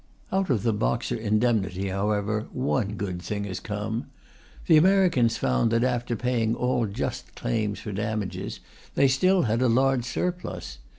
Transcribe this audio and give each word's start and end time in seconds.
Out 0.31 0.49
of 0.49 0.63
the 0.63 0.73
Boxer 0.73 1.15
indemnity, 1.15 1.89
however, 1.89 2.47
one 2.53 2.93
good 2.95 3.21
thing 3.21 3.43
has 3.43 3.59
come. 3.59 4.07
The 4.65 4.75
Americans 4.75 5.37
found 5.37 5.71
that, 5.71 5.83
after 5.83 6.15
paying 6.15 6.55
all 6.55 6.87
just 6.87 7.35
claims 7.35 7.77
for 7.81 7.91
damages, 7.91 8.61
they 8.95 9.07
still 9.07 9.43
had 9.43 9.61
a 9.61 9.69
large 9.69 10.05
surplus. 10.05 10.79